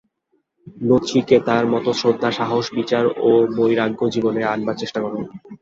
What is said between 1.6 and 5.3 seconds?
মত শ্রদ্ধা সাহস বিচার ও বৈরাগ্য জীবনে আনবার চেষ্টা কর্।